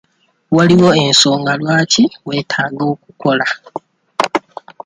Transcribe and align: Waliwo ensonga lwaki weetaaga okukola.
Waliwo 0.55 0.89
ensonga 1.05 1.53
lwaki 1.59 2.03
weetaaga 2.27 2.83
okukola. 2.93 3.45